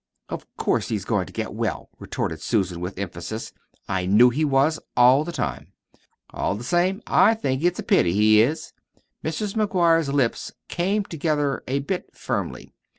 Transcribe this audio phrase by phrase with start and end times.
[0.29, 3.53] "Of course he's goin' to get well," retorted Susan with emphasis.
[3.87, 5.73] "I knew he was, all the time."
[6.31, 8.73] "All the same, I think it's a pity he is."
[9.23, 9.53] Mrs.
[9.53, 12.73] McGuire's lips came together a bit firmly.